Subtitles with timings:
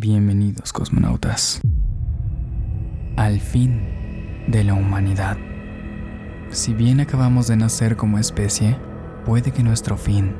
[0.00, 1.60] Bienvenidos cosmonautas
[3.16, 5.36] al fin de la humanidad.
[6.50, 8.76] Si bien acabamos de nacer como especie,
[9.26, 10.36] puede que nuestro fin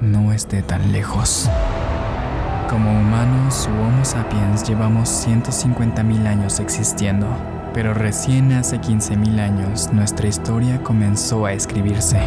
[0.00, 1.50] no esté tan lejos.
[2.70, 7.28] Como humanos u Homo sapiens llevamos 150.000 años existiendo,
[7.74, 12.18] pero recién hace 15.000 años nuestra historia comenzó a escribirse.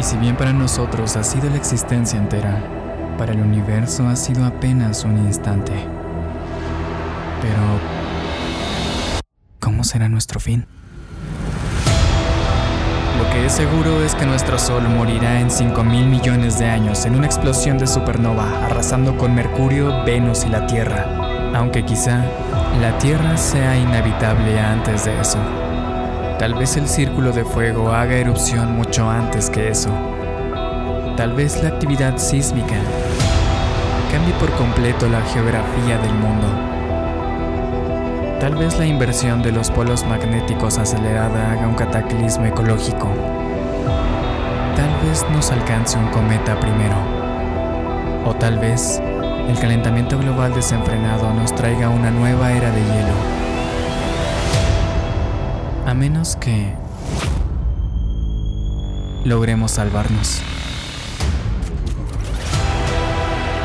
[0.00, 2.83] Y si bien para nosotros ha sido la existencia entera,
[3.16, 5.72] para el universo ha sido apenas un instante.
[7.40, 7.62] Pero,
[9.60, 10.66] ¿cómo será nuestro fin?
[13.18, 17.04] Lo que es seguro es que nuestro Sol morirá en 5 mil millones de años
[17.04, 21.06] en una explosión de supernova, arrasando con Mercurio, Venus y la Tierra.
[21.54, 22.24] Aunque quizá
[22.80, 25.38] la Tierra sea inhabitable antes de eso.
[26.38, 30.13] Tal vez el círculo de fuego haga erupción mucho antes que eso.
[31.16, 32.74] Tal vez la actividad sísmica
[34.10, 36.48] cambie por completo la geografía del mundo.
[38.40, 43.08] Tal vez la inversión de los polos magnéticos acelerada haga un cataclismo ecológico.
[44.76, 46.96] Tal vez nos alcance un cometa primero.
[48.26, 49.00] O tal vez
[49.48, 53.14] el calentamiento global desenfrenado nos traiga una nueva era de hielo.
[55.86, 56.74] A menos que
[59.24, 60.42] logremos salvarnos.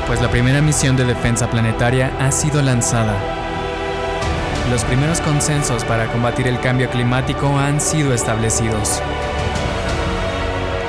[0.09, 3.13] Pues la primera misión de defensa planetaria ha sido lanzada.
[4.71, 9.03] Los primeros consensos para combatir el cambio climático han sido establecidos.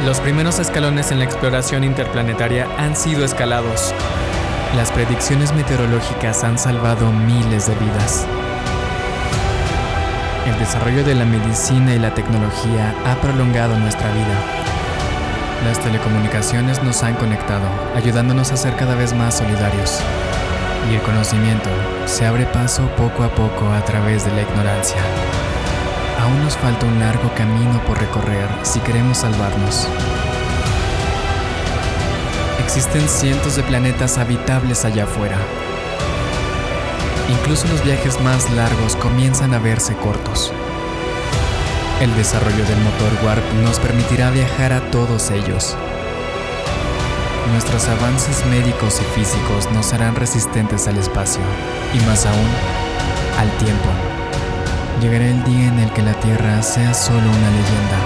[0.06, 3.92] Los primeros escalones en la exploración interplanetaria han sido escalados.
[4.74, 8.27] Las predicciones meteorológicas han salvado miles de vidas.
[10.46, 14.69] El desarrollo de la medicina y la tecnología ha prolongado nuestra vida.
[15.64, 20.00] Las telecomunicaciones nos han conectado, ayudándonos a ser cada vez más solidarios.
[20.91, 21.69] Y el conocimiento
[22.06, 25.00] se abre paso poco a poco a través de la ignorancia.
[26.22, 29.86] Aún nos falta un largo camino por recorrer si queremos salvarnos.
[32.64, 35.36] Existen cientos de planetas habitables allá afuera.
[37.29, 40.55] Incluso los viajes más largos comienzan a verse cortos.
[42.00, 45.77] El desarrollo del motor Warp nos permitirá viajar a todos ellos.
[47.52, 51.42] Nuestros avances médicos y físicos nos harán resistentes al espacio
[51.92, 52.48] y más aún
[53.39, 53.90] al tiempo.
[55.02, 57.98] Llegará el día en el que la Tierra sea solo una leyenda.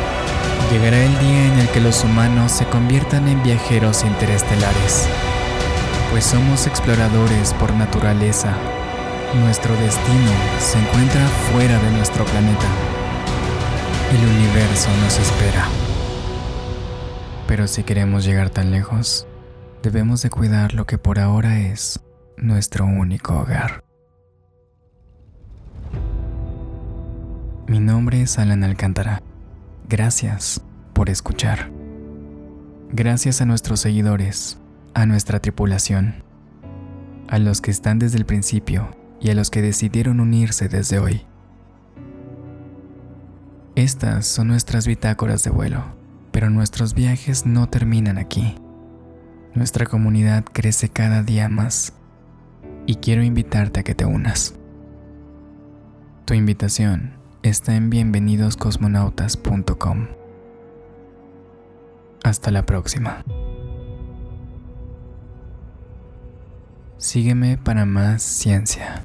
[0.73, 5.07] Llegará el día en el que los humanos se conviertan en viajeros interestelares,
[6.11, 8.55] pues somos exploradores por naturaleza.
[9.41, 11.23] Nuestro destino se encuentra
[11.53, 12.67] fuera de nuestro planeta.
[14.75, 15.69] Universo nos espera.
[17.47, 19.25] Pero si queremos llegar tan lejos,
[19.85, 22.01] debemos de cuidar lo que por ahora es
[22.37, 23.85] nuestro único hogar.
[27.69, 29.23] Mi nombre es Alan Alcántara.
[29.89, 30.61] Gracias
[30.93, 31.71] por escuchar.
[32.91, 34.59] Gracias a nuestros seguidores,
[34.93, 36.25] a nuestra tripulación,
[37.29, 41.25] a los que están desde el principio y a los que decidieron unirse desde hoy.
[43.85, 45.85] Estas son nuestras bitácoras de vuelo,
[46.33, 48.55] pero nuestros viajes no terminan aquí.
[49.53, 51.93] Nuestra comunidad crece cada día más
[52.87, 54.55] y quiero invitarte a que te unas.
[56.25, 60.07] Tu invitación está en bienvenidoscosmonautas.com.
[62.23, 63.23] Hasta la próxima.
[66.97, 69.05] Sígueme para más ciencia.